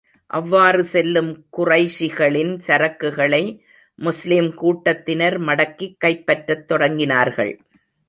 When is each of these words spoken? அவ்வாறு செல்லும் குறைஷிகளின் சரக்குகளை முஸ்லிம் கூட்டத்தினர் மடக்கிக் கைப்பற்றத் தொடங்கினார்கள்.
அவ்வாறு 0.31 0.83
செல்லும் 0.83 1.29
குறைஷிகளின் 1.57 2.53
சரக்குகளை 2.67 3.43
முஸ்லிம் 3.99 4.53
கூட்டத்தினர் 4.53 5.39
மடக்கிக் 5.41 5.97
கைப்பற்றத் 6.05 6.67
தொடங்கினார்கள். 6.69 7.53